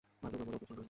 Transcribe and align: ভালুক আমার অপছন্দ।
ভালুক 0.23 0.41
আমার 0.41 0.55
অপছন্দ। 0.55 0.79